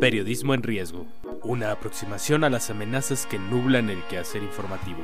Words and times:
Periodismo 0.00 0.54
en 0.54 0.62
riesgo. 0.62 1.06
Una 1.42 1.72
aproximación 1.72 2.42
a 2.42 2.48
las 2.48 2.70
amenazas 2.70 3.26
que 3.26 3.38
nublan 3.38 3.90
el 3.90 4.02
quehacer 4.04 4.42
informativo. 4.42 5.00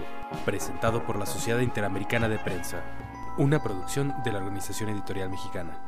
Presentado 0.47 1.05
por 1.05 1.19
la 1.19 1.27
Sociedad 1.27 1.61
Interamericana 1.61 2.31
de 2.31 2.39
Prensa. 2.39 2.83
Una 3.37 3.63
producción 3.63 4.15
de 4.25 4.33
la 4.33 4.39
Organización 4.39 4.89
Editorial 4.89 5.29
Mexicana. 5.29 5.79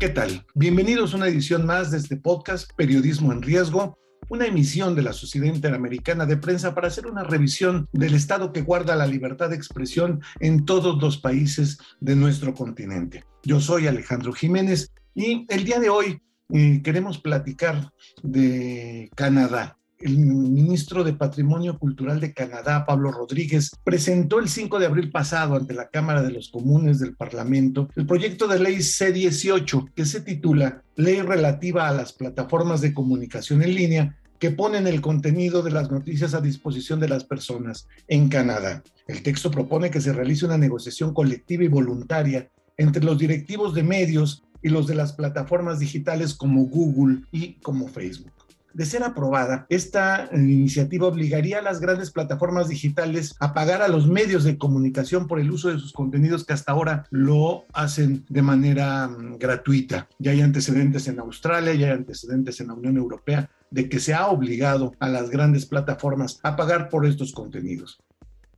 ¿Qué 0.00 0.08
tal? 0.08 0.44
Bienvenidos 0.56 1.14
a 1.14 1.18
una 1.18 1.28
edición 1.28 1.64
más 1.64 1.92
de 1.92 1.98
este 1.98 2.16
podcast 2.16 2.72
Periodismo 2.74 3.30
en 3.30 3.42
Riesgo, 3.42 3.96
una 4.28 4.46
emisión 4.46 4.94
de 4.94 5.02
la 5.02 5.12
Sociedad 5.12 5.46
Interamericana 5.46 6.26
de 6.26 6.36
Prensa 6.36 6.74
para 6.74 6.88
hacer 6.88 7.06
una 7.06 7.24
revisión 7.24 7.88
del 7.92 8.14
estado 8.14 8.52
que 8.52 8.62
guarda 8.62 8.96
la 8.96 9.06
libertad 9.06 9.50
de 9.50 9.56
expresión 9.56 10.20
en 10.40 10.64
todos 10.64 11.00
los 11.00 11.18
países 11.18 11.78
de 12.00 12.16
nuestro 12.16 12.54
continente. 12.54 13.24
Yo 13.42 13.60
soy 13.60 13.86
Alejandro 13.86 14.32
Jiménez 14.32 14.92
y 15.14 15.46
el 15.48 15.64
día 15.64 15.80
de 15.80 15.90
hoy 15.90 16.20
eh, 16.52 16.82
queremos 16.82 17.18
platicar 17.18 17.90
de 18.22 19.10
Canadá 19.14 19.76
el 20.04 20.18
ministro 20.18 21.02
de 21.02 21.14
Patrimonio 21.14 21.78
Cultural 21.78 22.20
de 22.20 22.34
Canadá, 22.34 22.84
Pablo 22.84 23.10
Rodríguez, 23.10 23.70
presentó 23.84 24.38
el 24.38 24.48
5 24.48 24.78
de 24.78 24.86
abril 24.86 25.10
pasado 25.10 25.56
ante 25.56 25.72
la 25.72 25.88
Cámara 25.88 26.22
de 26.22 26.30
los 26.30 26.50
Comunes 26.50 26.98
del 26.98 27.16
Parlamento 27.16 27.88
el 27.96 28.06
proyecto 28.06 28.46
de 28.46 28.58
ley 28.58 28.82
C-18 28.82 29.92
que 29.94 30.04
se 30.04 30.20
titula 30.20 30.82
Ley 30.96 31.22
relativa 31.22 31.88
a 31.88 31.94
las 31.94 32.12
plataformas 32.12 32.82
de 32.82 32.92
comunicación 32.92 33.62
en 33.62 33.74
línea 33.74 34.18
que 34.44 34.50
ponen 34.50 34.86
el 34.86 35.00
contenido 35.00 35.62
de 35.62 35.70
las 35.70 35.90
noticias 35.90 36.34
a 36.34 36.42
disposición 36.42 37.00
de 37.00 37.08
las 37.08 37.24
personas 37.24 37.88
en 38.08 38.28
Canadá. 38.28 38.82
El 39.06 39.22
texto 39.22 39.50
propone 39.50 39.90
que 39.90 40.02
se 40.02 40.12
realice 40.12 40.44
una 40.44 40.58
negociación 40.58 41.14
colectiva 41.14 41.64
y 41.64 41.68
voluntaria 41.68 42.50
entre 42.76 43.02
los 43.02 43.16
directivos 43.16 43.72
de 43.72 43.84
medios 43.84 44.42
y 44.60 44.68
los 44.68 44.86
de 44.86 44.96
las 44.96 45.14
plataformas 45.14 45.78
digitales 45.78 46.34
como 46.34 46.66
Google 46.66 47.22
y 47.32 47.54
como 47.62 47.88
Facebook 47.88 48.33
de 48.74 48.84
ser 48.86 49.04
aprobada, 49.04 49.66
esta 49.68 50.26
eh, 50.26 50.36
iniciativa 50.36 51.06
obligaría 51.06 51.60
a 51.60 51.62
las 51.62 51.80
grandes 51.80 52.10
plataformas 52.10 52.68
digitales 52.68 53.34
a 53.38 53.54
pagar 53.54 53.82
a 53.82 53.88
los 53.88 54.08
medios 54.08 54.44
de 54.44 54.58
comunicación 54.58 55.26
por 55.28 55.40
el 55.40 55.50
uso 55.50 55.68
de 55.68 55.78
sus 55.78 55.92
contenidos 55.92 56.44
que 56.44 56.52
hasta 56.52 56.72
ahora 56.72 57.06
lo 57.10 57.64
hacen 57.72 58.26
de 58.28 58.42
manera 58.42 59.08
mm, 59.08 59.38
gratuita. 59.38 60.08
Ya 60.18 60.32
hay 60.32 60.40
antecedentes 60.40 61.06
en 61.06 61.20
Australia, 61.20 61.74
ya 61.74 61.86
hay 61.86 61.92
antecedentes 61.92 62.60
en 62.60 62.66
la 62.68 62.74
Unión 62.74 62.96
Europea 62.96 63.48
de 63.70 63.88
que 63.88 64.00
se 64.00 64.14
ha 64.14 64.28
obligado 64.28 64.92
a 64.98 65.08
las 65.08 65.30
grandes 65.30 65.66
plataformas 65.66 66.38
a 66.42 66.56
pagar 66.56 66.88
por 66.88 67.06
estos 67.06 67.32
contenidos. 67.32 67.98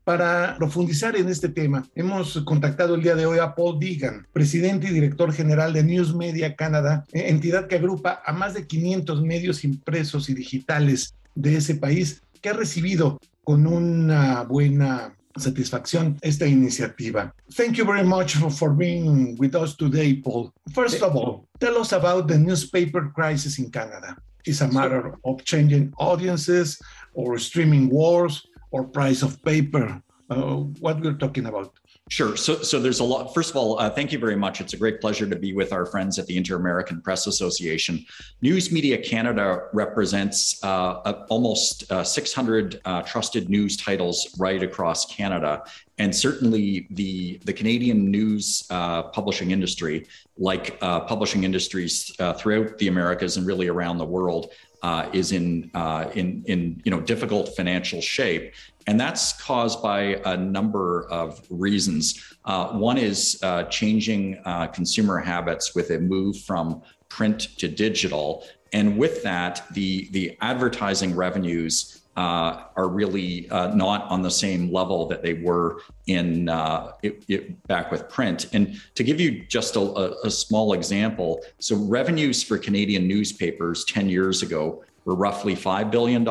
Para 0.07 0.55
profundizar 0.57 1.17
en 1.17 1.29
este 1.29 1.49
tema, 1.49 1.85
hemos 1.97 2.41
contactado 2.45 2.95
el 2.95 3.03
día 3.03 3.17
de 3.17 3.27
hoy 3.27 3.41
a 3.41 3.57
Paul 3.57 3.81
Deegan, 3.81 4.25
presidente 4.33 4.87
y 4.87 4.93
director 4.93 5.33
general 5.33 5.73
de 5.73 5.83
News 5.83 6.15
Media 6.15 6.55
Canada, 6.55 7.05
eh, 7.13 7.25
entidad 7.27 7.67
que 7.67 7.75
agrupa 7.75 8.23
a 8.25 8.33
más 8.33 8.55
de 8.55 8.69
500 8.69 9.21
medios 9.23 9.65
impresos 9.65 10.29
y 10.29 10.35
digitales 10.35 11.17
de 11.35 11.57
ese 11.57 11.75
país, 11.75 12.23
que 12.41 12.51
ha 12.51 12.53
recibido 12.53 13.19
con 13.43 13.67
una 13.67 14.45
buena 14.45 15.13
satisfacción 15.35 16.17
esta 16.21 16.47
iniciativa. 16.47 17.35
Thank 17.57 17.73
you 17.73 17.85
very 17.85 18.07
much 18.07 18.37
for, 18.37 18.53
for 18.53 18.73
being 18.73 19.35
with 19.41 19.57
us 19.57 19.77
today, 19.77 20.15
Paul. 20.15 20.53
First 20.73 21.03
of 21.03 21.17
all, 21.17 21.49
tell 21.59 21.77
us 21.79 21.93
about 21.93 22.29
the 22.29 22.39
newspaper 22.39 23.11
crisis 23.13 23.59
in 23.59 23.73
Canada. 23.73 24.17
Is 24.45 24.61
a 24.61 24.69
matter 24.69 25.19
of 25.25 25.43
changing 25.43 25.93
audiences 25.99 26.81
or 27.13 27.37
streaming 27.41 27.91
wars 27.91 28.46
or 28.71 28.85
price 28.85 29.23
of 29.23 29.43
paper? 29.43 30.03
Uh, 30.29 30.57
what 30.81 31.01
we're 31.01 31.13
talking 31.15 31.47
about? 31.47 31.73
Sure. 32.09 32.37
So, 32.37 32.63
so 32.63 32.79
there's 32.79 33.01
a 33.01 33.05
lot. 33.05 33.35
First 33.35 33.51
of 33.51 33.57
all, 33.57 33.81
uh, 33.81 33.91
thank 33.91 34.13
you 34.13 34.19
very 34.21 34.37
much. 34.37 34.61
It's 34.61 34.75
a 34.75 34.77
great 34.77 35.01
pleasure 35.01 35.29
to 35.29 35.35
be 35.35 35.53
with 35.53 35.73
our 35.73 35.85
friends 35.85 36.21
at 36.21 36.27
the 36.27 36.37
Inter 36.37 36.55
American 36.55 37.01
Press 37.01 37.27
Association. 37.27 38.07
News 38.43 38.71
Media 38.71 38.97
Canada 38.97 39.63
represents 39.73 40.63
uh, 40.63 41.25
almost 41.29 41.91
uh, 41.91 42.05
600 42.05 42.81
uh, 42.85 43.03
trusted 43.03 43.49
news 43.49 43.77
titles 43.77 44.37
right 44.39 44.63
across 44.63 45.07
Canada, 45.07 45.65
and 45.99 46.15
certainly 46.15 46.87
the 46.91 47.41
the 47.45 47.53
Canadian 47.53 48.09
news 48.09 48.69
uh, 48.71 49.03
publishing 49.05 49.51
industry, 49.51 50.07
like 50.39 50.79
uh, 50.83 51.01
publishing 51.01 51.43
industries 51.43 52.15
throughout 52.39 52.79
the 52.79 52.87
Americas 52.87 53.37
and 53.37 53.49
really 53.49 53.67
around 53.67 53.99
the 53.99 54.05
world, 54.05 54.53
uh, 54.87 55.11
is 55.13 55.33
in 55.33 55.69
uh, 55.75 56.09
in 56.15 56.45
in 56.47 56.81
you 56.85 56.93
know 56.93 57.01
difficult 57.01 57.57
financial 57.57 58.01
shape, 58.01 58.55
and 58.87 59.01
that's 59.01 59.33
caused 59.43 59.83
by 59.83 60.21
a 60.25 60.37
number 60.37 61.09
of 61.11 61.45
reasons. 61.51 62.37
Uh, 62.45 62.69
one 62.69 62.97
is 62.97 63.41
uh, 63.43 63.65
changing 63.65 64.41
uh, 64.45 64.69
consumer 64.69 65.19
habits 65.19 65.75
with 65.75 65.91
a 65.91 65.99
move 65.99 66.39
from 66.39 66.83
print 67.09 67.41
to 67.59 67.67
digital, 67.67 68.47
and 68.73 68.97
with 68.97 69.25
that, 69.25 69.67
the 69.73 70.09
the 70.13 70.39
advertising 70.41 71.17
revenues 71.17 72.03
uh, 72.17 72.65
are 72.77 72.89
really 72.89 73.49
uh, 73.51 73.75
not 73.75 74.05
on 74.11 74.23
the 74.23 74.31
same 74.31 74.73
level 74.73 75.07
that 75.07 75.23
they 75.23 75.35
were 75.35 75.83
in 76.07 76.49
uh, 76.49 76.93
it, 77.03 77.23
it, 77.29 77.67
back 77.67 77.91
with 77.91 78.09
print. 78.09 78.47
And 78.55 78.81
to 78.95 79.05
give 79.05 79.21
you 79.21 79.45
just 79.45 79.77
a, 79.77 80.17
a, 80.25 80.31
small 80.31 80.73
example, 80.73 81.43
so 81.59 81.77
revenues 81.77 82.43
for 82.43 82.57
Canadian 82.57 83.07
newspapers 83.07 83.85
10 83.85 84.09
years 84.09 84.43
ago 84.43 84.83
were 85.05 85.15
roughly 85.15 85.55
$5 85.55 85.91
billion, 85.91 86.27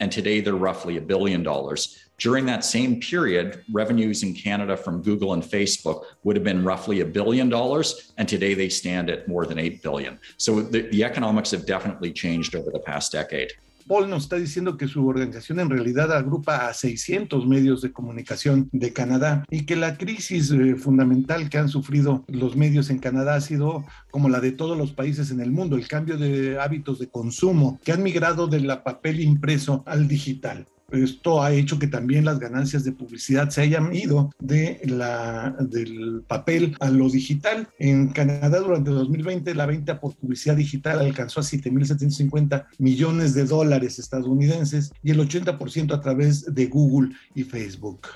and 0.00 0.12
today 0.12 0.40
they're 0.40 0.54
roughly 0.54 0.98
a 0.98 1.00
billion 1.00 1.42
dollars. 1.42 2.04
During 2.18 2.46
that 2.46 2.64
same 2.64 3.00
period, 3.00 3.64
revenues 3.72 4.24
in 4.24 4.34
Canada 4.34 4.76
from 4.76 5.02
Google 5.02 5.34
and 5.34 5.42
Facebook 5.42 6.04
would 6.24 6.34
have 6.34 6.44
been 6.44 6.64
roughly 6.64 7.00
a 7.00 7.06
billion 7.06 7.48
dollars, 7.48 8.12
and 8.18 8.28
today 8.28 8.54
they 8.54 8.68
stand 8.68 9.08
at 9.08 9.28
more 9.28 9.46
than 9.46 9.58
8 9.58 9.82
billion. 9.82 10.18
So 10.36 10.60
the, 10.60 10.82
the 10.82 11.04
economics 11.04 11.52
have 11.52 11.64
definitely 11.64 12.12
changed 12.12 12.56
over 12.56 12.70
the 12.70 12.80
past 12.80 13.12
decade. 13.12 13.52
Paul 13.88 14.10
nos 14.10 14.24
está 14.24 14.36
diciendo 14.36 14.76
que 14.76 14.86
su 14.86 15.06
organización 15.06 15.60
en 15.60 15.70
realidad 15.70 16.12
agrupa 16.12 16.68
a 16.68 16.74
600 16.74 17.46
medios 17.46 17.80
de 17.80 17.90
comunicación 17.90 18.68
de 18.70 18.92
Canadá 18.92 19.44
y 19.50 19.64
que 19.64 19.76
la 19.76 19.96
crisis 19.96 20.50
eh, 20.50 20.76
fundamental 20.76 21.48
que 21.48 21.58
han 21.58 21.68
sufrido 21.68 22.24
los 22.28 22.54
medios 22.54 22.90
en 22.90 22.98
Canadá 22.98 23.34
ha 23.34 23.40
sido 23.40 23.84
como 24.10 24.28
la 24.28 24.40
de 24.40 24.52
todos 24.52 24.76
los 24.76 24.92
países 24.92 25.30
en 25.30 25.40
el 25.40 25.50
mundo, 25.50 25.76
el 25.76 25.88
cambio 25.88 26.18
de 26.18 26.60
hábitos 26.60 26.98
de 26.98 27.08
consumo 27.08 27.80
que 27.82 27.92
han 27.92 28.02
migrado 28.02 28.46
del 28.46 28.68
papel 28.84 29.20
impreso 29.20 29.82
al 29.86 30.06
digital. 30.06 30.66
Esto 30.90 31.42
ha 31.42 31.52
hecho 31.52 31.78
que 31.78 31.86
también 31.86 32.24
las 32.24 32.38
ganancias 32.38 32.82
de 32.82 32.92
publicidad 32.92 33.50
se 33.50 33.60
hayan 33.60 33.94
ido 33.94 34.30
de 34.38 34.80
la, 34.84 35.54
del 35.60 36.22
papel 36.26 36.76
a 36.80 36.88
lo 36.88 37.10
digital. 37.10 37.68
En 37.78 38.08
Canadá 38.08 38.58
durante 38.60 38.90
2020 38.90 39.54
la 39.54 39.66
venta 39.66 40.00
por 40.00 40.16
publicidad 40.16 40.56
digital 40.56 41.00
alcanzó 41.00 41.40
a 41.40 41.42
7.750 41.42 42.66
millones 42.78 43.34
de 43.34 43.44
dólares 43.44 43.98
estadounidenses 43.98 44.90
y 45.02 45.10
el 45.10 45.20
80% 45.20 45.92
a 45.92 46.00
través 46.00 46.54
de 46.54 46.66
Google 46.66 47.14
y 47.34 47.44
Facebook. 47.44 48.08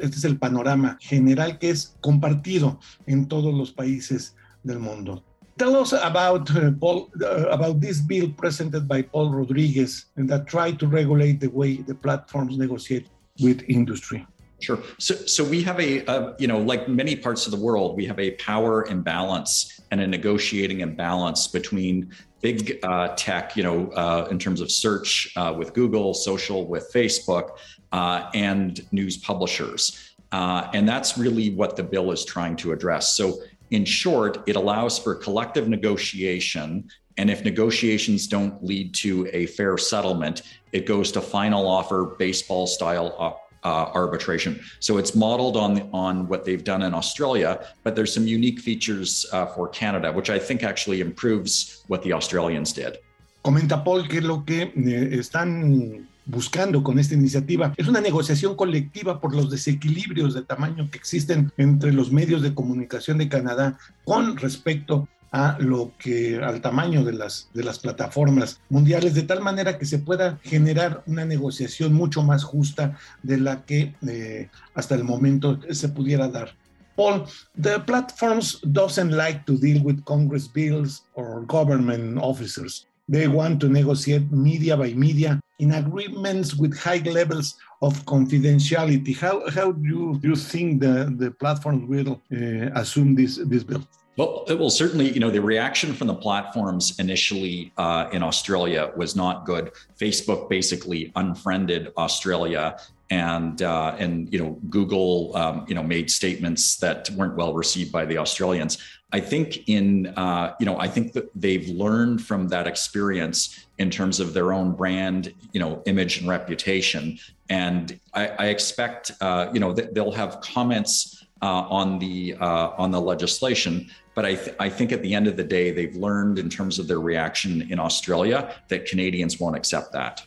Este 0.00 0.16
es 0.16 0.24
el 0.24 0.38
panorama 0.38 0.96
general 1.00 1.58
que 1.58 1.70
es 1.70 1.94
compartido 2.00 2.80
en 3.06 3.28
todos 3.28 3.54
los 3.54 3.72
países 3.72 4.34
del 4.62 4.78
mundo. 4.78 5.22
Tell 5.56 5.76
us 5.76 5.92
about 5.92 6.54
uh, 6.56 6.72
Paul, 6.72 7.10
uh, 7.22 7.46
about 7.48 7.80
this 7.80 8.00
bill 8.00 8.28
presented 8.30 8.88
by 8.88 9.02
Paul 9.02 9.30
Rodriguez 9.30 10.06
and 10.16 10.28
that 10.28 10.46
tried 10.46 10.80
to 10.80 10.86
regulate 10.86 11.38
the 11.40 11.48
way 11.48 11.76
the 11.76 11.94
platforms 11.94 12.58
negotiate 12.58 13.06
with 13.40 13.62
industry. 13.68 14.26
Sure. 14.60 14.78
So, 14.98 15.14
so 15.14 15.44
we 15.44 15.62
have 15.62 15.78
a, 15.78 16.04
uh, 16.06 16.34
you 16.38 16.48
know, 16.48 16.58
like 16.58 16.88
many 16.88 17.14
parts 17.14 17.46
of 17.46 17.52
the 17.52 17.58
world, 17.58 17.96
we 17.96 18.06
have 18.06 18.18
a 18.18 18.32
power 18.32 18.86
imbalance 18.86 19.80
and 19.90 20.00
a 20.00 20.06
negotiating 20.06 20.80
imbalance 20.80 21.46
between 21.46 22.10
big 22.40 22.78
uh, 22.82 23.08
tech, 23.16 23.56
you 23.56 23.62
know, 23.62 23.90
uh, 23.92 24.28
in 24.30 24.38
terms 24.38 24.60
of 24.60 24.70
search 24.70 25.32
uh, 25.36 25.54
with 25.56 25.72
Google, 25.72 26.14
social 26.14 26.66
with 26.66 26.90
Facebook, 26.92 27.58
uh, 27.92 28.28
and 28.34 28.86
news 28.92 29.16
publishers. 29.16 30.10
And 30.32 30.88
that's 30.88 31.16
really 31.16 31.50
what 31.54 31.76
the 31.76 31.84
bill 31.84 32.10
is 32.10 32.24
trying 32.24 32.56
to 32.56 32.72
address. 32.72 33.14
So 33.14 33.38
in 33.74 33.84
short, 33.84 34.42
it 34.46 34.56
allows 34.56 34.98
for 34.98 35.14
collective 35.14 35.68
negotiation. 35.68 36.88
And 37.16 37.30
if 37.30 37.44
negotiations 37.44 38.26
don't 38.26 38.62
lead 38.64 38.94
to 39.04 39.28
a 39.32 39.46
fair 39.46 39.78
settlement, 39.78 40.42
it 40.72 40.86
goes 40.86 41.12
to 41.12 41.20
final 41.20 41.66
offer 41.68 42.16
baseball 42.18 42.66
style 42.66 43.40
uh, 43.64 43.90
arbitration. 43.94 44.60
So 44.80 44.98
it's 44.98 45.14
modeled 45.14 45.56
on 45.56 45.88
on 45.92 46.28
what 46.28 46.44
they've 46.44 46.62
done 46.62 46.82
in 46.82 46.92
Australia, 46.94 47.64
but 47.82 47.96
there's 47.96 48.12
some 48.12 48.26
unique 48.26 48.60
features 48.60 49.26
uh, 49.32 49.46
for 49.46 49.68
Canada, 49.68 50.12
which 50.12 50.30
I 50.30 50.38
think 50.38 50.62
actually 50.62 51.00
improves 51.00 51.84
what 51.88 52.02
the 52.02 52.12
Australians 52.12 52.72
did. 52.72 52.98
Comenta 53.42 53.82
Paul 53.84 54.06
que 54.08 54.20
lo 54.20 54.42
que 54.44 54.62
eh, 54.62 55.18
están 55.18 56.06
buscando 56.26 56.82
con 56.82 56.98
esta 56.98 57.14
iniciativa 57.14 57.72
es 57.76 57.88
una 57.88 58.00
negociación 58.00 58.56
colectiva 58.56 59.20
por 59.20 59.34
los 59.34 59.50
desequilibrios 59.50 60.34
de 60.34 60.42
tamaño 60.42 60.90
que 60.90 60.98
existen 60.98 61.52
entre 61.56 61.92
los 61.92 62.12
medios 62.12 62.42
de 62.42 62.54
comunicación 62.54 63.18
de 63.18 63.28
Canadá 63.28 63.78
con 64.04 64.36
respecto 64.36 65.08
a 65.34 65.56
lo 65.58 65.92
que 65.98 66.36
al 66.36 66.60
tamaño 66.60 67.04
de 67.04 67.12
las 67.12 67.48
de 67.52 67.64
las 67.64 67.80
plataformas 67.80 68.60
mundiales 68.68 69.14
de 69.14 69.22
tal 69.22 69.40
manera 69.40 69.78
que 69.78 69.84
se 69.84 69.98
pueda 69.98 70.38
generar 70.44 71.02
una 71.06 71.24
negociación 71.24 71.92
mucho 71.92 72.22
más 72.22 72.44
justa 72.44 72.96
de 73.24 73.38
la 73.38 73.64
que 73.64 73.94
eh, 74.06 74.48
hasta 74.74 74.94
el 74.94 75.02
momento 75.02 75.58
se 75.70 75.88
pudiera 75.88 76.28
dar. 76.28 76.54
Paul, 76.96 77.24
the 77.60 77.80
platforms 77.80 78.60
doesn't 78.62 79.10
like 79.10 79.44
to 79.46 79.58
deal 79.58 79.82
with 79.82 80.04
Congress 80.04 80.46
bills 80.46 81.02
or 81.14 81.44
government 81.44 82.18
officers. 82.22 82.86
They 83.06 83.28
want 83.28 83.60
to 83.60 83.68
negotiate 83.68 84.32
media 84.32 84.76
by 84.76 84.94
media 84.94 85.40
in 85.58 85.72
agreements 85.72 86.54
with 86.54 86.78
high 86.78 87.02
levels 87.04 87.56
of 87.82 88.04
confidentiality. 88.06 89.16
How, 89.16 89.48
how 89.50 89.72
do 89.72 89.86
you, 89.86 90.18
do 90.20 90.28
you 90.28 90.36
think 90.36 90.80
the, 90.80 91.14
the 91.16 91.30
platforms 91.30 91.88
will 91.88 92.22
uh, 92.32 92.70
assume 92.80 93.14
this, 93.14 93.36
this 93.44 93.62
bill? 93.62 93.86
Well, 94.16 94.44
well, 94.48 94.70
certainly, 94.70 95.10
you 95.10 95.18
know, 95.18 95.30
the 95.30 95.42
reaction 95.42 95.92
from 95.92 96.06
the 96.06 96.14
platforms 96.14 96.98
initially 97.00 97.72
uh, 97.76 98.08
in 98.12 98.22
Australia 98.22 98.92
was 98.96 99.16
not 99.16 99.44
good. 99.44 99.72
Facebook 99.98 100.48
basically 100.48 101.10
unfriended 101.16 101.92
Australia, 101.96 102.78
and 103.10 103.60
uh, 103.60 103.96
and 103.98 104.32
you 104.32 104.38
know, 104.38 104.50
Google, 104.70 105.36
um, 105.36 105.64
you 105.68 105.74
know, 105.74 105.82
made 105.82 106.10
statements 106.10 106.76
that 106.76 107.10
weren't 107.10 107.36
well 107.36 107.54
received 107.54 107.90
by 107.90 108.04
the 108.04 108.18
Australians. 108.18 108.78
I 109.12 109.20
think 109.20 109.68
in 109.68 110.06
uh, 110.16 110.54
you 110.60 110.66
know, 110.66 110.78
I 110.78 110.86
think 110.86 111.12
that 111.12 111.28
they've 111.34 111.68
learned 111.68 112.24
from 112.24 112.48
that 112.48 112.66
experience 112.68 113.66
in 113.78 113.90
terms 113.90 114.20
of 114.20 114.32
their 114.32 114.52
own 114.52 114.72
brand, 114.72 115.34
you 115.52 115.60
know, 115.60 115.82
image 115.86 116.18
and 116.18 116.28
reputation, 116.28 117.18
and 117.50 117.98
I, 118.14 118.28
I 118.28 118.46
expect 118.46 119.10
uh, 119.20 119.50
you 119.52 119.58
know 119.58 119.72
that 119.72 119.94
they'll 119.94 120.12
have 120.12 120.40
comments. 120.40 121.20
Uh, 121.42 121.66
on 121.68 121.98
the 121.98 122.34
uh, 122.40 122.70
on 122.78 122.90
the 122.90 122.98
legislation, 122.98 123.90
but 124.14 124.24
I, 124.24 124.34
th- 124.34 124.56
I 124.58 124.68
think 124.70 124.92
at 124.92 125.02
the 125.02 125.14
end 125.14 125.26
of 125.26 125.36
the 125.36 125.44
day, 125.44 125.70
they've 125.70 125.96
learned 125.96 126.38
in 126.38 126.48
terms 126.48 126.78
of 126.78 126.86
their 126.86 127.00
reaction 127.00 127.66
in 127.70 127.78
Australia 127.78 128.54
that 128.68 128.86
Canadians 128.86 129.40
won't 129.40 129.56
accept 129.56 129.92
that. 129.92 130.22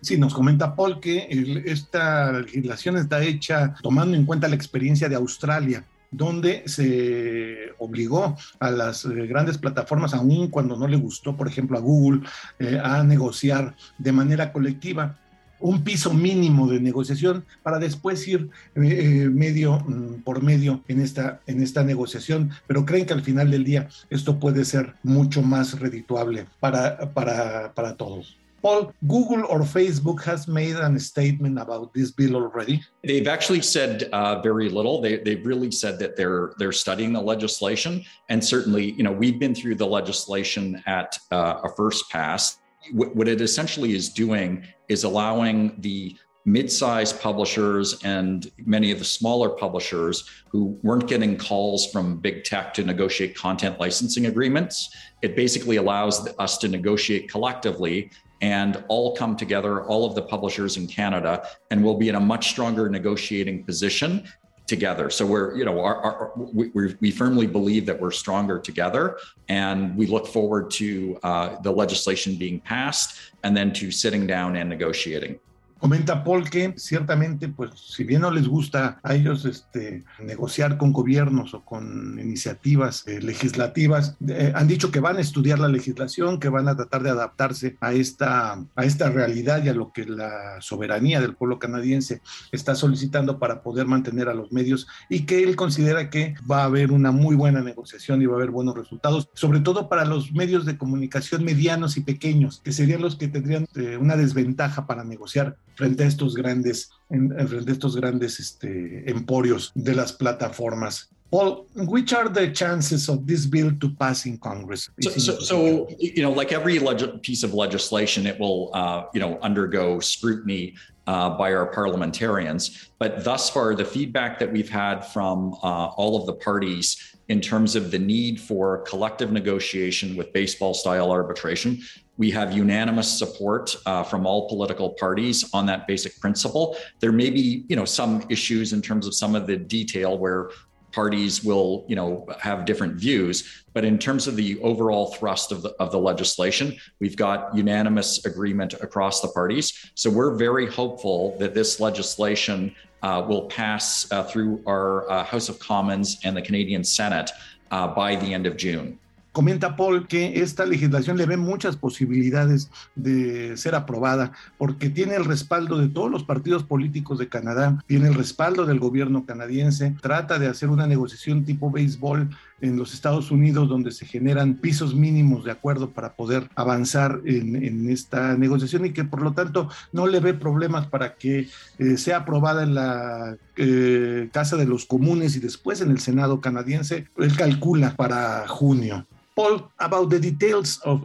Sí, 0.00 0.16
nos 0.16 0.32
comenta 0.32 0.76
Paul 0.76 1.00
que 1.00 1.26
el, 1.28 1.58
esta 1.66 2.32
legislación 2.32 2.96
está 2.96 3.22
hecha 3.22 3.74
tomando 3.82 4.16
en 4.16 4.26
cuenta 4.26 4.46
la 4.48 4.54
experiencia 4.54 5.08
de 5.08 5.16
Australia, 5.16 5.84
donde 6.10 6.62
se 6.66 7.72
obligó 7.78 8.36
a 8.60 8.70
las 8.70 9.04
eh, 9.04 9.26
grandes 9.26 9.58
plataformas, 9.58 10.14
aun 10.14 10.48
cuando 10.48 10.76
no 10.76 10.86
le 10.86 10.96
gustó, 10.96 11.36
por 11.36 11.48
ejemplo, 11.48 11.76
a 11.76 11.80
Google, 11.80 12.20
eh, 12.60 12.80
a 12.82 13.02
negociar 13.02 13.74
de 13.98 14.12
manera 14.12 14.52
colectiva 14.52 15.18
un 15.60 15.82
piso 15.82 16.12
mínimo 16.12 16.66
de 16.68 16.80
negociación 16.80 17.44
para 17.62 17.78
después 17.78 18.26
ir 18.28 18.48
eh, 18.74 19.28
medio 19.30 19.80
mm, 19.80 20.22
por 20.22 20.42
medio 20.42 20.82
en 20.88 21.00
esta, 21.00 21.40
en 21.46 21.62
esta 21.62 21.84
negociación, 21.84 22.50
pero 22.66 22.84
creen 22.84 23.06
que 23.06 23.14
al 23.14 23.22
final 23.22 23.50
del 23.50 23.64
día 23.64 23.88
esto 24.10 24.38
puede 24.38 24.64
ser 24.64 24.94
mucho 25.02 25.42
más 25.42 25.78
redituable 25.78 26.46
para, 26.60 27.12
para, 27.12 27.72
para 27.74 27.96
todos. 27.96 28.36
Paul, 28.60 28.92
Google 29.06 29.44
or 29.44 29.64
Facebook 29.64 30.22
has 30.24 30.48
made 30.48 30.74
a 30.74 30.98
statement 30.98 31.58
about 31.58 31.94
this 31.94 32.10
bill 32.10 32.34
already. 32.34 32.82
They've 33.04 33.28
actually 33.28 33.62
said 33.62 34.08
uh, 34.12 34.40
very 34.42 34.68
little. 34.68 35.00
They, 35.00 35.18
they've 35.18 35.44
really 35.46 35.70
said 35.70 35.98
that 36.00 36.16
they're 36.16 36.54
they're 36.58 36.72
studying 36.72 37.12
the 37.12 37.22
legislation, 37.22 38.04
and 38.28 38.44
certainly, 38.44 38.92
you 38.92 39.04
know, 39.04 39.12
we've 39.12 39.38
been 39.38 39.54
through 39.54 39.76
the 39.76 39.86
legislation 39.86 40.82
at 40.86 41.16
uh, 41.30 41.60
a 41.62 41.68
first 41.76 42.10
pass 42.10 42.58
what 42.92 43.28
it 43.28 43.40
essentially 43.40 43.94
is 43.94 44.08
doing 44.08 44.64
is 44.88 45.04
allowing 45.04 45.74
the 45.80 46.16
mid-sized 46.44 47.20
publishers 47.20 48.02
and 48.04 48.50
many 48.64 48.90
of 48.90 48.98
the 48.98 49.04
smaller 49.04 49.50
publishers 49.50 50.24
who 50.48 50.78
weren't 50.82 51.06
getting 51.06 51.36
calls 51.36 51.90
from 51.92 52.16
big 52.18 52.42
tech 52.42 52.72
to 52.72 52.82
negotiate 52.82 53.36
content 53.36 53.78
licensing 53.78 54.26
agreements. 54.26 54.94
It 55.20 55.36
basically 55.36 55.76
allows 55.76 56.26
us 56.38 56.56
to 56.58 56.68
negotiate 56.68 57.30
collectively 57.30 58.10
and 58.40 58.82
all 58.88 59.14
come 59.14 59.36
together 59.36 59.84
all 59.84 60.06
of 60.06 60.14
the 60.14 60.22
publishers 60.22 60.76
in 60.76 60.86
canada 60.86 61.46
and 61.70 61.82
we'll 61.82 61.98
be 61.98 62.08
in 62.08 62.14
a 62.14 62.20
much 62.20 62.50
stronger 62.50 62.88
negotiating 62.88 63.64
position 63.64 64.24
together. 64.68 65.10
So 65.10 65.26
we're, 65.26 65.56
you 65.56 65.64
know, 65.64 65.80
our, 65.80 65.96
our, 65.96 66.32
we, 66.36 66.94
we 67.00 67.10
firmly 67.10 67.46
believe 67.46 67.86
that 67.86 67.98
we're 68.00 68.12
stronger 68.12 68.58
together, 68.58 69.18
and 69.48 69.96
we 69.96 70.06
look 70.06 70.26
forward 70.26 70.70
to 70.72 71.18
uh, 71.22 71.60
the 71.62 71.72
legislation 71.72 72.36
being 72.36 72.60
passed 72.60 73.18
and 73.42 73.56
then 73.56 73.72
to 73.72 73.90
sitting 73.90 74.26
down 74.26 74.54
and 74.56 74.68
negotiating. 74.68 75.40
Comenta 75.78 76.24
Paul 76.24 76.50
que 76.50 76.74
ciertamente, 76.76 77.48
pues, 77.48 77.70
si 77.76 78.02
bien 78.04 78.22
no 78.22 78.30
les 78.30 78.48
gusta 78.48 78.98
a 79.02 79.14
ellos 79.14 79.44
este, 79.44 80.04
negociar 80.18 80.76
con 80.76 80.92
gobiernos 80.92 81.54
o 81.54 81.64
con 81.64 82.18
iniciativas 82.18 83.06
eh, 83.06 83.20
legislativas, 83.20 84.16
eh, 84.26 84.52
han 84.54 84.66
dicho 84.66 84.90
que 84.90 85.00
van 85.00 85.18
a 85.18 85.20
estudiar 85.20 85.60
la 85.60 85.68
legislación, 85.68 86.40
que 86.40 86.48
van 86.48 86.68
a 86.68 86.76
tratar 86.76 87.02
de 87.04 87.10
adaptarse 87.10 87.76
a 87.80 87.92
esta, 87.92 88.54
a 88.74 88.84
esta 88.84 89.10
realidad 89.10 89.62
y 89.64 89.68
a 89.68 89.74
lo 89.74 89.92
que 89.92 90.04
la 90.04 90.60
soberanía 90.60 91.20
del 91.20 91.36
pueblo 91.36 91.58
canadiense 91.58 92.22
está 92.50 92.74
solicitando 92.74 93.38
para 93.38 93.62
poder 93.62 93.86
mantener 93.86 94.28
a 94.28 94.34
los 94.34 94.50
medios 94.50 94.88
y 95.08 95.26
que 95.26 95.42
él 95.42 95.54
considera 95.54 96.10
que 96.10 96.34
va 96.50 96.62
a 96.62 96.64
haber 96.64 96.90
una 96.90 97.12
muy 97.12 97.36
buena 97.36 97.60
negociación 97.60 98.20
y 98.20 98.26
va 98.26 98.34
a 98.34 98.38
haber 98.38 98.50
buenos 98.50 98.76
resultados, 98.76 99.28
sobre 99.34 99.60
todo 99.60 99.88
para 99.88 100.04
los 100.04 100.32
medios 100.32 100.66
de 100.66 100.76
comunicación 100.76 101.44
medianos 101.44 101.96
y 101.96 102.00
pequeños, 102.00 102.60
que 102.64 102.72
serían 102.72 103.02
los 103.02 103.16
que 103.16 103.28
tendrían 103.28 103.66
eh, 103.76 103.96
una 103.96 104.16
desventaja 104.16 104.86
para 104.86 105.04
negociar 105.04 105.56
frente 105.78 106.02
a 106.02 106.08
estos 106.08 106.34
grandes, 106.34 106.90
en, 107.08 107.30
frente 107.48 107.70
a 107.70 107.72
estos 107.72 107.94
grandes 107.94 108.40
este, 108.40 109.08
emporios 109.08 109.70
de 109.76 109.94
las 109.94 110.12
plataformas. 110.12 111.10
Paul, 111.30 111.66
which 111.74 112.14
are 112.14 112.28
the 112.28 112.50
chances 112.50 113.08
of 113.08 113.26
this 113.26 113.44
bill 113.44 113.70
to 113.80 113.90
pass 113.90 114.24
in 114.24 114.38
Congress? 114.38 114.88
So, 115.02 115.10
so, 115.10 115.38
so 115.40 115.88
you 115.98 116.22
know, 116.22 116.32
like 116.32 116.52
every 116.52 116.78
leg- 116.78 117.22
piece 117.22 117.42
of 117.42 117.52
legislation, 117.52 118.26
it 118.26 118.38
will, 118.40 118.70
uh, 118.72 119.04
you 119.12 119.20
know, 119.20 119.38
undergo 119.40 120.00
scrutiny 120.00 120.74
uh, 121.06 121.30
by 121.30 121.52
our 121.52 121.66
parliamentarians. 121.66 122.90
But 122.98 123.24
thus 123.24 123.50
far, 123.50 123.74
the 123.74 123.84
feedback 123.84 124.38
that 124.38 124.50
we've 124.50 124.70
had 124.70 125.00
from 125.00 125.54
uh, 125.62 125.86
all 125.96 126.16
of 126.16 126.26
the 126.26 126.34
parties 126.34 127.16
in 127.28 127.42
terms 127.42 127.76
of 127.76 127.90
the 127.90 127.98
need 127.98 128.40
for 128.40 128.78
collective 128.84 129.30
negotiation 129.30 130.16
with 130.16 130.32
baseball 130.32 130.72
style 130.72 131.10
arbitration 131.12 131.82
we 132.18 132.32
have 132.32 132.52
unanimous 132.52 133.16
support 133.16 133.74
uh, 133.86 134.02
from 134.02 134.26
all 134.26 134.48
political 134.48 134.90
parties 134.90 135.48
on 135.54 135.64
that 135.66 135.86
basic 135.86 136.20
principle. 136.20 136.76
There 136.98 137.12
may 137.12 137.30
be, 137.30 137.64
you 137.68 137.76
know, 137.76 137.84
some 137.84 138.24
issues 138.28 138.72
in 138.72 138.82
terms 138.82 139.06
of 139.06 139.14
some 139.14 139.34
of 139.34 139.46
the 139.46 139.56
detail 139.56 140.18
where 140.18 140.50
parties 140.92 141.44
will, 141.44 141.84
you 141.88 141.96
know, 141.96 142.26
have 142.40 142.64
different 142.64 142.94
views. 142.96 143.64
But 143.74 143.84
in 143.84 143.98
terms 143.98 144.26
of 144.26 144.36
the 144.36 144.58
overall 144.60 145.12
thrust 145.14 145.52
of 145.52 145.62
the, 145.62 145.70
of 145.78 145.92
the 145.92 145.98
legislation, 145.98 146.76
we've 147.00 147.16
got 147.16 147.54
unanimous 147.54 148.24
agreement 148.24 148.74
across 148.74 149.20
the 149.20 149.28
parties. 149.28 149.90
So 149.94 150.10
we're 150.10 150.34
very 150.34 150.66
hopeful 150.66 151.36
that 151.38 151.54
this 151.54 151.80
legislation 151.80 152.74
uh, 153.02 153.24
will 153.28 153.42
pass 153.46 154.10
uh, 154.10 154.24
through 154.24 154.62
our 154.66 155.08
uh, 155.10 155.24
House 155.24 155.48
of 155.48 155.58
Commons 155.58 156.18
and 156.24 156.36
the 156.36 156.42
Canadian 156.42 156.82
Senate 156.82 157.30
uh, 157.70 157.88
by 157.88 158.16
the 158.16 158.34
end 158.34 158.46
of 158.46 158.56
June. 158.56 158.98
Comenta 159.38 159.76
Paul 159.76 160.08
que 160.08 160.42
esta 160.42 160.66
legislación 160.66 161.16
le 161.16 161.24
ve 161.24 161.36
muchas 161.36 161.76
posibilidades 161.76 162.72
de 162.96 163.56
ser 163.56 163.76
aprobada 163.76 164.32
porque 164.56 164.90
tiene 164.90 165.14
el 165.14 165.24
respaldo 165.24 165.78
de 165.78 165.86
todos 165.86 166.10
los 166.10 166.24
partidos 166.24 166.64
políticos 166.64 167.20
de 167.20 167.28
Canadá, 167.28 167.84
tiene 167.86 168.08
el 168.08 168.16
respaldo 168.16 168.66
del 168.66 168.80
gobierno 168.80 169.26
canadiense, 169.26 169.94
trata 170.02 170.40
de 170.40 170.48
hacer 170.48 170.70
una 170.70 170.88
negociación 170.88 171.44
tipo 171.44 171.70
béisbol 171.70 172.30
en 172.60 172.76
los 172.76 172.92
Estados 172.94 173.30
Unidos 173.30 173.68
donde 173.68 173.92
se 173.92 174.06
generan 174.06 174.54
pisos 174.54 174.96
mínimos 174.96 175.44
de 175.44 175.52
acuerdo 175.52 175.90
para 175.90 176.14
poder 176.14 176.50
avanzar 176.56 177.20
en, 177.24 177.88
esta 177.90 178.36
negociación 178.36 178.86
y 178.86 178.92
que 178.92 179.04
por 179.04 179.22
lo 179.22 179.34
tanto 179.34 179.70
no 179.92 180.08
le 180.08 180.18
ve 180.18 180.34
problemas 180.34 180.88
para 180.88 181.14
que 181.14 181.48
eh, 181.78 181.96
sea 181.96 182.16
aprobada 182.16 182.64
en 182.64 182.74
la 182.74 183.36
eh, 183.56 184.30
Casa 184.32 184.56
de 184.56 184.66
los 184.66 184.84
Comunes 184.84 185.36
y 185.36 185.38
después 185.38 185.80
en 185.80 185.92
el 185.92 186.00
Senado 186.00 186.40
canadiense. 186.40 187.06
Él 187.16 187.36
calcula 187.36 187.94
para 187.94 188.48
junio. 188.48 189.06
Paul, 189.38 189.70
about 189.78 190.10
the 190.10 190.18
details 190.18 190.80
of, 190.82 191.04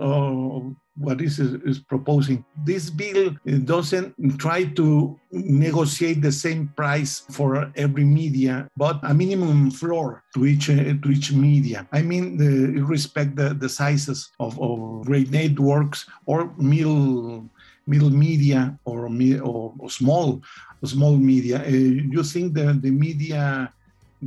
what 0.98 1.22
is, 1.22 1.40
is 1.40 1.80
proposing. 1.80 2.46
This 2.66 2.90
bill 2.90 3.36
doesn't 3.66 4.14
try 4.38 4.66
to 4.80 5.20
negotiate 5.32 6.22
the 6.22 6.32
same 6.32 6.70
price 6.76 7.24
for 7.30 7.72
every 7.76 8.04
media, 8.04 8.68
but 8.78 9.00
a 9.04 9.14
minimum 9.14 9.70
floor 9.72 10.24
to 10.34 10.46
each 10.46 10.70
uh, 10.70 10.98
to 11.02 11.08
each 11.10 11.32
media. 11.32 11.88
I 11.92 12.02
mean, 12.02 12.38
the, 12.38 12.82
respect 12.82 13.36
the, 13.36 13.54
the 13.54 13.70
sizes 13.70 14.30
of, 14.40 14.60
of 14.60 15.06
great 15.06 15.30
networks 15.32 16.06
or 16.26 16.54
middle 16.58 17.50
middle 17.86 18.12
media 18.12 18.78
or, 18.86 19.10
or, 19.10 19.74
or 19.80 19.90
small 19.90 20.42
small 20.86 21.18
media. 21.18 21.58
Uh, 21.66 21.70
you 21.70 22.24
think 22.24 22.54
that 22.54 22.82
the 22.82 22.92
media, 22.92 23.74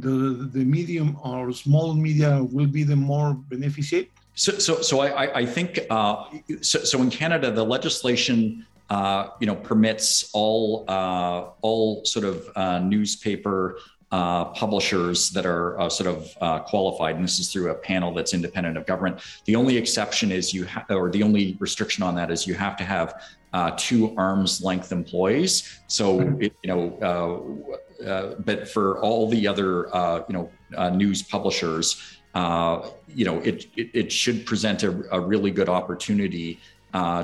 the 0.00 0.48
the 0.52 0.64
medium 0.64 1.18
or 1.22 1.52
small 1.52 1.94
media 1.94 2.42
will 2.42 2.66
be 2.66 2.84
the 2.84 2.96
more 2.96 3.34
beneficiate? 3.34 4.10
So, 4.34 4.52
so, 4.58 4.82
so 4.82 5.00
I, 5.00 5.40
I 5.40 5.46
think 5.46 5.80
uh, 5.88 6.24
so. 6.60 6.80
So 6.84 7.00
in 7.00 7.10
Canada, 7.10 7.50
the 7.50 7.64
legislation, 7.64 8.66
uh, 8.90 9.28
you 9.40 9.46
know, 9.46 9.56
permits 9.56 10.30
all 10.34 10.84
uh, 10.88 11.50
all 11.62 12.04
sort 12.04 12.26
of 12.26 12.46
uh, 12.54 12.78
newspaper 12.80 13.78
uh, 14.12 14.44
publishers 14.46 15.30
that 15.30 15.46
are 15.46 15.78
uh, 15.80 15.88
sort 15.88 16.08
of 16.08 16.36
uh, 16.40 16.60
qualified, 16.60 17.16
and 17.16 17.24
this 17.24 17.38
is 17.38 17.52
through 17.52 17.70
a 17.70 17.74
panel 17.74 18.12
that's 18.14 18.34
independent 18.34 18.76
of 18.76 18.86
government. 18.86 19.20
The 19.46 19.56
only 19.56 19.76
exception 19.76 20.30
is 20.30 20.54
you, 20.54 20.66
ha- 20.66 20.84
or 20.90 21.10
the 21.10 21.22
only 21.22 21.56
restriction 21.58 22.04
on 22.04 22.14
that 22.14 22.30
is 22.30 22.46
you 22.46 22.54
have 22.54 22.76
to 22.76 22.84
have 22.84 23.20
uh, 23.52 23.72
two 23.76 24.14
arms 24.16 24.62
length 24.62 24.92
employees. 24.92 25.80
So, 25.88 26.20
mm-hmm. 26.20 26.42
it, 26.42 26.54
you 26.62 26.68
know, 26.68 26.82
uh, 27.00 27.76
but 28.00 28.68
for 28.68 28.98
all 29.00 29.28
the 29.28 29.46
other, 29.46 29.88
you 30.28 30.34
know, 30.34 30.90
news 30.90 31.22
publishers, 31.22 32.18
you 32.34 33.24
know, 33.24 33.38
it, 33.40 33.66
it, 33.76 33.90
it 33.94 34.12
should 34.12 34.44
present 34.46 34.82
a, 34.82 34.90
a, 35.14 35.20
really 35.20 35.50
good 35.50 35.68
opportunity 35.68 36.58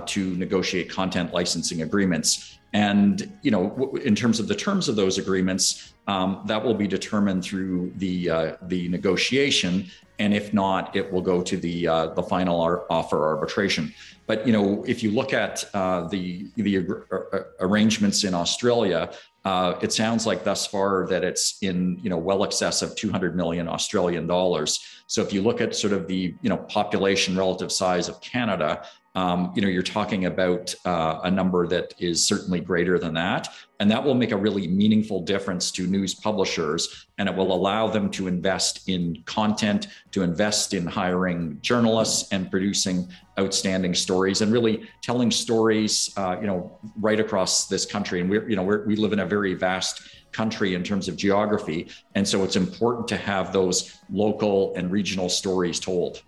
to 0.07 0.35
negotiate 0.37 0.91
content 0.91 1.33
licensing 1.33 1.83
agreements. 1.83 2.59
And 2.73 3.33
you 3.43 3.51
know, 3.51 3.95
in 4.03 4.15
terms 4.15 4.41
of 4.41 4.49
the 4.49 4.55
terms 4.55 4.89
of 4.89 4.97
those 4.97 5.19
agreements, 5.19 5.93
um, 6.07 6.43
that 6.47 6.65
will 6.65 6.75
be 6.75 6.87
determined 6.87 7.45
through 7.45 7.93
the 7.97 8.31
uh, 8.31 8.57
the 8.63 8.89
negotiation, 8.89 9.91
and 10.19 10.33
if 10.35 10.55
not, 10.55 10.97
it 10.97 11.13
will 11.13 11.21
go 11.21 11.43
to 11.43 11.57
the 11.57 11.87
uh, 11.87 12.07
the 12.15 12.23
final 12.23 12.61
ar- 12.61 12.85
offer 12.91 13.27
arbitration. 13.27 13.93
But 14.27 14.47
you 14.47 14.53
know, 14.53 14.85
if 14.85 15.03
you 15.03 15.11
look 15.11 15.35
at 15.35 15.65
uh, 15.75 16.09
the 16.09 16.47
the 16.57 16.79
ar- 16.79 17.47
arrangements 17.61 18.25
in 18.25 18.33
Australia, 18.33 19.13
uh, 19.45 19.75
it 19.83 19.93
sounds 19.93 20.27
like 20.27 20.45
thus 20.45 20.67
far 20.67 21.07
that 21.09 21.25
it's 21.25 21.59
in 21.63 21.99
you 22.03 22.09
know 22.09 22.17
well 22.17 22.45
excess 22.45 22.81
of 22.83 22.95
200 22.95 23.35
million 23.35 23.69
Australian 23.69 24.27
dollars. 24.27 24.85
So 25.09 25.21
if 25.21 25.33
you 25.33 25.43
look 25.43 25.61
at 25.61 25.75
sort 25.75 25.93
of 25.93 26.07
the 26.07 26.35
you 26.43 26.49
know 26.49 26.59
population 26.59 27.37
relative 27.37 27.73
size 27.73 28.09
of 28.09 28.21
Canada, 28.21 28.85
um, 29.15 29.53
you 29.55 29.61
know, 29.61 29.69
you're 29.69 29.83
talking 29.83 30.25
about 30.25 30.75
uh, 30.85 31.21
a 31.25 31.31
number 31.31 31.67
that 31.67 31.95
is 31.99 32.25
certainly 32.25 32.61
greater 32.61 32.99
than 32.99 33.15
that. 33.15 33.49
And 33.79 33.91
that 33.91 34.03
will 34.03 34.15
make 34.15 34.33
a 34.33 34.37
really 34.37 34.67
meaningful 34.69 35.21
difference 35.21 35.71
to 35.73 35.87
news 35.87 36.15
publishers. 36.15 37.07
And 37.19 37.29
it 37.29 37.35
will 37.35 37.53
allow 37.53 37.89
them 37.89 38.11
to 38.13 38.27
invest 38.27 38.89
in 38.89 39.23
content, 39.27 39.89
to 40.13 40.23
invest 40.23 40.73
in 40.73 40.87
hiring 40.87 41.59
journalists 41.61 42.33
and 42.33 42.51
producing 42.51 43.09
outstanding 43.39 43.95
stories 43.95 44.41
and 44.41 44.53
really 44.53 44.89
telling 45.03 45.31
stories, 45.31 46.13
uh, 46.17 46.39
you 46.41 46.47
know, 46.47 46.79
right 46.99 47.21
across 47.21 47.67
this 47.67 47.85
country. 47.85 48.21
And 48.21 48.31
we're, 48.31 48.49
you 48.49 48.57
know, 48.57 48.63
we're, 48.63 48.87
we 48.87 48.97
live 48.97 49.13
in 49.13 49.21
a 49.21 49.27
very 49.27 49.55
vast 49.55 50.03
country 50.33 50.75
in 50.75 50.83
terms 50.83 51.09
of 51.09 51.17
geography. 51.17 51.89
And 52.15 52.27
so 52.27 52.45
it's 52.45 52.57
important 52.57 53.09
to 53.09 53.19
have 53.19 53.53
those 53.53 53.99
local 54.11 54.75
and 54.75 54.91
regional 54.91 55.29
stories 55.29 55.79
told. 55.79 56.23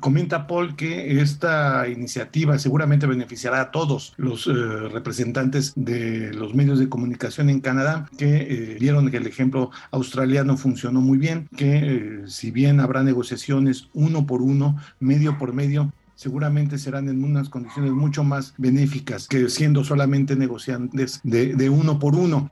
Comenta 0.00 0.46
Paul 0.46 0.74
que 0.76 1.20
esta 1.20 1.88
iniciativa 1.88 2.58
seguramente 2.58 3.06
beneficiará 3.06 3.60
a 3.60 3.70
todos 3.70 4.14
los 4.16 4.46
eh, 4.46 4.52
representantes 4.52 5.72
de 5.76 6.32
los 6.32 6.54
medios 6.54 6.78
de 6.78 6.88
comunicación 6.88 7.50
en 7.50 7.60
Canadá 7.60 8.08
que 8.16 8.36
eh, 8.36 8.76
vieron 8.80 9.10
que 9.10 9.18
el 9.18 9.26
ejemplo 9.26 9.70
australiano 9.90 10.56
funcionó 10.56 11.00
muy 11.00 11.18
bien, 11.18 11.48
que 11.56 11.76
eh, 11.76 12.22
si 12.26 12.50
bien 12.50 12.80
habrá 12.80 13.02
negociaciones 13.02 13.88
uno 13.92 14.26
por 14.26 14.40
uno, 14.40 14.76
medio 15.00 15.36
por 15.36 15.52
medio, 15.52 15.92
seguramente 16.14 16.78
serán 16.78 17.08
en 17.08 17.24
unas 17.24 17.48
condiciones 17.48 17.92
mucho 17.92 18.24
más 18.24 18.54
benéficas 18.58 19.28
que 19.28 19.48
siendo 19.48 19.84
solamente 19.84 20.36
negociantes 20.36 21.20
de, 21.22 21.70
uno 21.70 21.98
por 21.98 22.14
uno. 22.14 22.50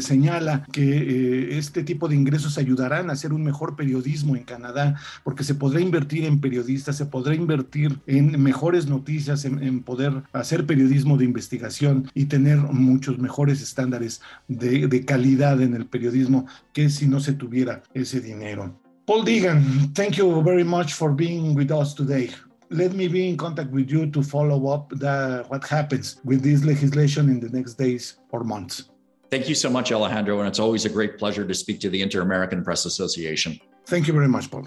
señala 0.00 0.66
que 0.72 0.82
eh, 0.82 1.58
este 1.58 1.82
tipo 1.82 2.08
de 2.08 2.16
ingresos 2.16 2.58
ayudarán 2.58 3.10
a 3.10 3.14
hacer 3.14 3.32
un 3.32 3.44
mejor 3.44 3.76
periodismo 3.76 4.36
en 4.36 4.44
Canadá, 4.44 4.96
porque 5.24 5.44
se 5.44 5.54
podrá 5.54 5.80
invertir 5.80 6.24
en 6.24 6.40
periodistas, 6.40 6.96
se 6.96 7.06
podrá 7.06 7.34
invertir 7.34 7.98
en 8.06 8.40
mejores 8.42 8.86
noticias, 8.86 9.44
en, 9.44 9.80
poder 9.82 10.22
hacer 10.32 10.66
periodismo 10.66 11.16
de 11.16 11.24
investigación 11.24 12.10
y 12.14 12.26
tener 12.26 12.58
muchos 12.58 13.18
mejores 13.18 13.62
estándares 13.62 14.20
de, 14.48 14.86
de 14.88 15.04
calidad 15.04 15.60
en 15.60 15.74
el 15.74 15.86
periodismo 15.86 16.46
que 16.72 16.90
si 16.90 17.06
no 17.06 17.20
se 17.20 17.32
tuviera 17.32 17.82
ese 17.94 18.20
dinero. 18.20 18.74
Paul 19.06 19.24
Deegan, 19.24 19.92
thank 19.92 20.12
you 20.18 20.40
very 20.42 20.62
much 20.62 20.94
for 20.94 21.10
being 21.10 21.56
with 21.56 21.72
us 21.72 21.94
today. 21.94 22.30
Let 22.70 22.92
me 22.92 23.08
be 23.08 23.28
in 23.28 23.36
contact 23.36 23.70
with 23.70 23.90
you 23.90 24.10
to 24.10 24.22
follow 24.22 24.68
up 24.68 24.90
the, 24.90 25.44
what 25.48 25.66
happens 25.66 26.20
with 26.24 26.42
this 26.42 26.64
legislation 26.64 27.28
in 27.28 27.40
the 27.40 27.48
next 27.48 27.74
days 27.74 28.16
or 28.30 28.44
months. 28.44 28.90
Thank 29.30 29.48
you 29.48 29.54
so 29.54 29.70
much, 29.70 29.92
Alejandro. 29.92 30.38
And 30.38 30.48
it's 30.48 30.58
always 30.58 30.84
a 30.84 30.88
great 30.88 31.18
pleasure 31.18 31.46
to 31.46 31.54
speak 31.54 31.80
to 31.80 31.90
the 31.90 32.00
Inter 32.00 32.20
American 32.22 32.64
Press 32.64 32.84
Association. 32.84 33.60
Thank 33.86 34.06
you 34.06 34.12
very 34.12 34.28
much, 34.28 34.50
Paul. 34.50 34.66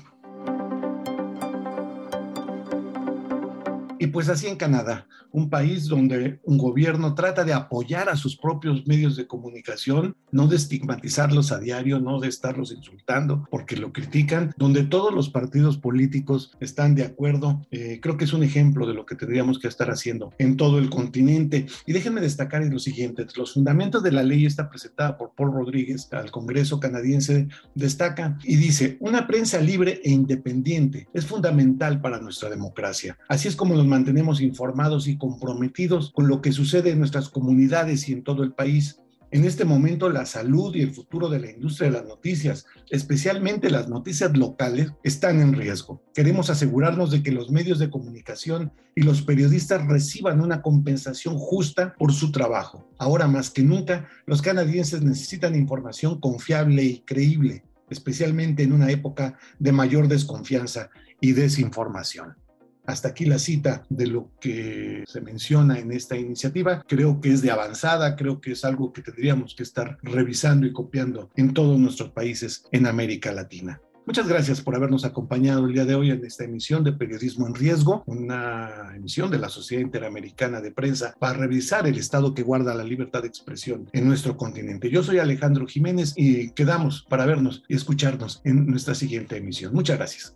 Y 4.03 4.07
pues 4.07 4.27
así 4.27 4.47
en 4.47 4.57
Canadá, 4.57 5.07
un 5.31 5.49
país 5.49 5.87
donde 5.87 6.41
un 6.43 6.57
gobierno 6.57 7.15
trata 7.15 7.45
de 7.45 7.53
apoyar 7.53 8.09
a 8.09 8.17
sus 8.17 8.35
propios 8.35 8.85
medios 8.85 9.15
de 9.15 9.27
comunicación, 9.27 10.17
no 10.29 10.47
de 10.47 10.57
estigmatizarlos 10.57 11.53
a 11.53 11.59
diario, 11.59 12.01
no 12.01 12.19
de 12.19 12.27
estarlos 12.27 12.73
insultando 12.73 13.47
porque 13.49 13.77
lo 13.77 13.93
critican, 13.93 14.53
donde 14.57 14.83
todos 14.83 15.13
los 15.13 15.29
partidos 15.29 15.77
políticos 15.77 16.51
están 16.59 16.95
de 16.95 17.05
acuerdo. 17.05 17.65
Eh, 17.71 17.99
creo 18.01 18.17
que 18.17 18.25
es 18.25 18.33
un 18.33 18.43
ejemplo 18.43 18.85
de 18.85 18.93
lo 18.93 19.05
que 19.05 19.15
tendríamos 19.15 19.57
que 19.57 19.69
estar 19.69 19.89
haciendo 19.89 20.33
en 20.37 20.57
todo 20.57 20.79
el 20.79 20.89
continente. 20.89 21.67
Y 21.85 21.93
déjenme 21.93 22.19
destacar 22.19 22.61
lo 22.65 22.79
siguiente, 22.79 23.25
los 23.37 23.53
fundamentos 23.53 24.03
de 24.03 24.11
la 24.11 24.23
ley 24.23 24.45
está 24.45 24.69
presentada 24.69 25.17
por 25.17 25.31
Paul 25.33 25.53
Rodríguez 25.53 26.11
al 26.11 26.29
Congreso 26.29 26.81
canadiense, 26.81 27.47
destaca 27.73 28.37
y 28.43 28.57
dice, 28.57 28.97
una 28.99 29.27
prensa 29.27 29.61
libre 29.61 30.01
e 30.03 30.11
independiente 30.11 31.07
es 31.13 31.25
fundamental 31.25 32.01
para 32.01 32.19
nuestra 32.19 32.49
democracia. 32.49 33.17
Así 33.29 33.47
es 33.47 33.55
como 33.55 33.75
los 33.75 33.92
mantenemos 33.93 34.41
informados 34.41 35.07
y 35.07 35.19
comprometidos 35.19 36.11
con 36.15 36.27
lo 36.27 36.41
que 36.41 36.51
sucede 36.51 36.89
en 36.89 36.97
nuestras 36.97 37.29
comunidades 37.29 38.09
y 38.09 38.13
en 38.13 38.23
todo 38.23 38.41
el 38.41 38.51
país. 38.51 38.97
En 39.29 39.45
este 39.45 39.65
momento 39.65 40.09
la 40.09 40.25
salud 40.25 40.75
y 40.75 40.81
el 40.81 40.95
futuro 40.95 41.29
de 41.29 41.39
la 41.39 41.51
industria 41.51 41.91
de 41.91 41.97
las 41.99 42.07
noticias, 42.07 42.65
especialmente 42.89 43.69
las 43.69 43.89
noticias 43.89 44.35
locales, 44.35 44.93
están 45.03 45.41
en 45.41 45.53
riesgo. 45.53 46.01
Queremos 46.15 46.49
asegurarnos 46.49 47.11
de 47.11 47.21
que 47.21 47.31
los 47.31 47.51
medios 47.51 47.77
de 47.77 47.91
comunicación 47.91 48.71
y 48.95 49.03
los 49.03 49.21
periodistas 49.21 49.85
reciban 49.85 50.41
una 50.41 50.63
compensación 50.63 51.37
justa 51.37 51.93
por 51.99 52.13
su 52.13 52.31
trabajo. 52.31 52.89
Ahora 52.97 53.27
más 53.27 53.51
que 53.51 53.61
nunca, 53.61 54.07
los 54.25 54.41
canadienses 54.41 55.03
necesitan 55.03 55.53
información 55.53 56.19
confiable 56.19 56.83
y 56.83 56.99
creíble, 57.01 57.63
especialmente 57.91 58.63
en 58.63 58.73
una 58.73 58.89
época 58.89 59.37
de 59.59 59.71
mayor 59.71 60.07
desconfianza 60.07 60.89
y 61.21 61.33
desinformación. 61.33 62.37
Hasta 62.85 63.09
aquí 63.09 63.25
la 63.25 63.39
cita 63.39 63.83
de 63.89 64.07
lo 64.07 64.31
que 64.39 65.03
se 65.07 65.21
menciona 65.21 65.79
en 65.79 65.91
esta 65.91 66.17
iniciativa. 66.17 66.83
Creo 66.87 67.21
que 67.21 67.31
es 67.31 67.41
de 67.41 67.51
avanzada, 67.51 68.15
creo 68.15 68.41
que 68.41 68.51
es 68.51 68.65
algo 68.65 68.91
que 68.91 69.01
tendríamos 69.01 69.55
que 69.55 69.63
estar 69.63 69.97
revisando 70.01 70.67
y 70.67 70.73
copiando 70.73 71.29
en 71.35 71.53
todos 71.53 71.79
nuestros 71.79 72.11
países 72.11 72.65
en 72.71 72.87
América 72.87 73.31
Latina. 73.31 73.81
Muchas 74.05 74.27
gracias 74.27 74.59
por 74.59 74.75
habernos 74.75 75.05
acompañado 75.05 75.65
el 75.65 75.73
día 75.73 75.85
de 75.85 75.95
hoy 75.95 76.11
en 76.11 76.25
esta 76.25 76.43
emisión 76.43 76.83
de 76.83 76.91
Periodismo 76.91 77.47
en 77.47 77.55
Riesgo, 77.55 78.03
una 78.05 78.91
emisión 78.93 79.31
de 79.31 79.39
la 79.39 79.47
Sociedad 79.47 79.81
Interamericana 79.81 80.59
de 80.59 80.71
Prensa 80.71 81.15
para 81.19 81.37
revisar 81.37 81.87
el 81.87 81.97
estado 81.97 82.33
que 82.33 82.43
guarda 82.43 82.75
la 82.75 82.83
libertad 82.83 83.21
de 83.21 83.29
expresión 83.29 83.89
en 83.93 84.05
nuestro 84.05 84.35
continente. 84.35 84.89
Yo 84.89 85.03
soy 85.03 85.19
Alejandro 85.19 85.65
Jiménez 85.67 86.13
y 86.17 86.49
quedamos 86.49 87.05
para 87.07 87.25
vernos 87.25 87.63
y 87.69 87.75
escucharnos 87.75 88.41
en 88.43 88.67
nuestra 88.67 88.93
siguiente 88.93 89.37
emisión. 89.37 89.73
Muchas 89.73 89.97
gracias. 89.97 90.35